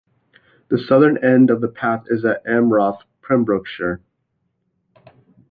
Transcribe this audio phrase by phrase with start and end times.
[0.69, 4.01] The southern end of the path is at Amroth, Pembrokeshire.